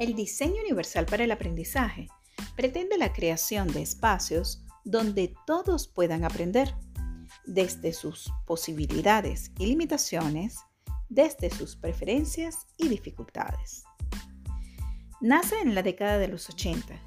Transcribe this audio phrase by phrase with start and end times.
[0.00, 2.08] El diseño universal para el aprendizaje
[2.56, 6.74] pretende la creación de espacios donde todos puedan aprender,
[7.44, 10.56] desde sus posibilidades y limitaciones,
[11.10, 13.84] desde sus preferencias y dificultades.
[15.20, 16.98] Nace en la década de los 80,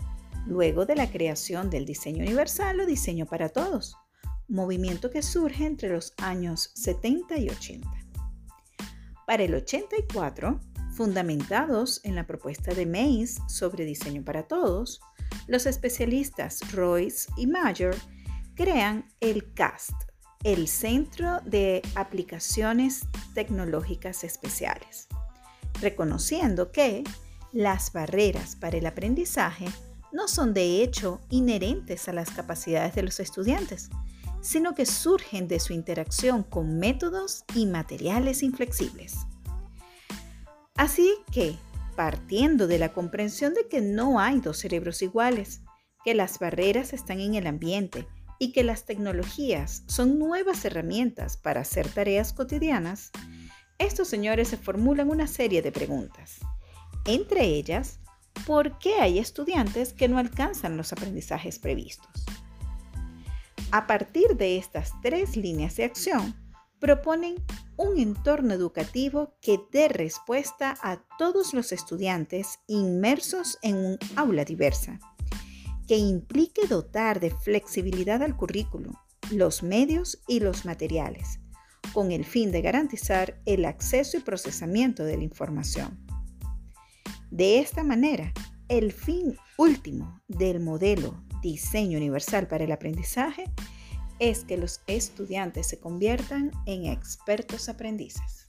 [0.46, 3.98] luego de la creación del diseño universal o diseño para todos,
[4.48, 7.90] movimiento que surge entre los años 70 y 80.
[9.26, 10.60] Para el 84,
[10.96, 15.02] fundamentados en la propuesta de Mays sobre diseño para todos,
[15.48, 17.96] los especialistas Royce y Mayer
[18.56, 19.94] crean el CAST,
[20.44, 23.02] el Centro de Aplicaciones
[23.34, 25.08] Tecnológicas Especiales,
[25.82, 27.04] reconociendo que
[27.52, 29.66] las barreras para el aprendizaje
[30.12, 33.90] no son de hecho inherentes a las capacidades de los estudiantes,
[34.42, 39.16] sino que surgen de su interacción con métodos y materiales inflexibles.
[40.76, 41.56] Así que,
[41.96, 45.62] partiendo de la comprensión de que no hay dos cerebros iguales,
[46.04, 48.08] que las barreras están en el ambiente
[48.40, 53.12] y que las tecnologías son nuevas herramientas para hacer tareas cotidianas,
[53.78, 56.40] estos señores se formulan una serie de preguntas.
[57.06, 58.00] Entre ellas,
[58.46, 62.26] ¿por qué hay estudiantes que no alcanzan los aprendizajes previstos?
[63.72, 66.36] A partir de estas tres líneas de acción,
[66.84, 67.36] proponen
[67.78, 75.00] un entorno educativo que dé respuesta a todos los estudiantes inmersos en un aula diversa,
[75.88, 78.92] que implique dotar de flexibilidad al currículo,
[79.32, 81.40] los medios y los materiales,
[81.94, 86.06] con el fin de garantizar el acceso y procesamiento de la información.
[87.32, 88.34] De esta manera,
[88.68, 93.46] el fin último del modelo Diseño Universal para el Aprendizaje
[94.30, 98.48] es que los estudiantes se conviertan en expertos aprendices.